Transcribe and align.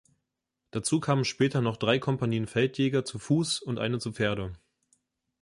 Dazu 0.71 0.99
kamen 0.99 1.25
später 1.25 1.61
noch 1.61 1.77
drei 1.77 1.99
Kompanien 1.99 2.47
Feldjäger 2.47 3.05
zu 3.05 3.19
Fuß 3.19 3.61
und 3.61 3.77
eine 3.77 3.99
zu 3.99 4.11
Pferde. 4.11 4.53